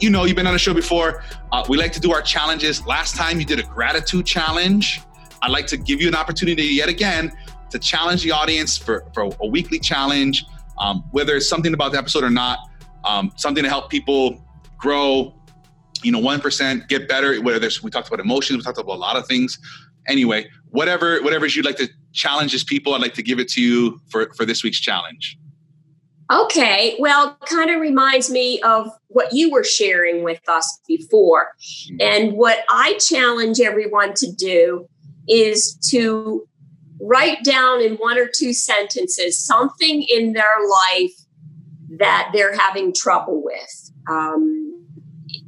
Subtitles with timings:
[0.00, 1.22] you know, you've been on the show before.
[1.50, 2.86] Uh, we like to do our challenges.
[2.86, 5.00] Last time you did a gratitude challenge.
[5.42, 7.32] I'd like to give you an opportunity yet again
[7.70, 10.44] to challenge the audience for, for a weekly challenge,
[10.78, 12.58] um, whether it's something about the episode or not,
[13.04, 14.44] um, something to help people
[14.76, 15.34] grow,
[16.02, 17.40] you know, 1%, get better.
[17.40, 19.58] Whether we talked about emotions, we talked about a lot of things.
[20.06, 23.62] Anyway, whatever, whatever you'd like to challenge as people, I'd like to give it to
[23.62, 25.38] you for, for this week's challenge.
[26.32, 31.52] Okay, well, kind of reminds me of what you were sharing with us before.
[32.00, 34.88] And what I challenge everyone to do
[35.28, 36.48] is to
[37.00, 41.12] write down in one or two sentences something in their life
[41.98, 43.90] that they're having trouble with.
[44.08, 44.86] Um,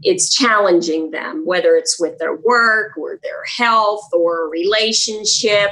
[0.02, 5.70] it's challenging them, whether it's with their work or their health or a relationship.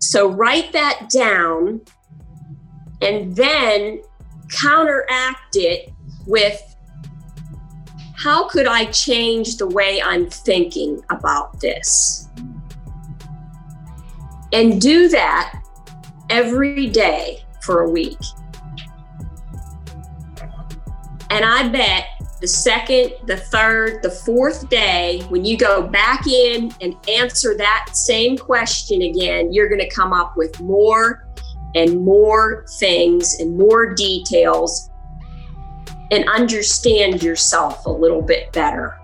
[0.00, 1.82] So write that down
[3.00, 4.02] and then
[4.50, 5.92] counteract it
[6.26, 6.60] with
[8.16, 12.28] how could I change the way I'm thinking about this?
[14.52, 15.62] And do that
[16.30, 18.18] every day for a week.
[21.30, 22.06] And I bet
[22.40, 27.90] the second, the third, the fourth day, when you go back in and answer that
[27.92, 31.27] same question again, you're going to come up with more
[31.74, 34.90] and more things and more details
[36.10, 38.98] and understand yourself a little bit better.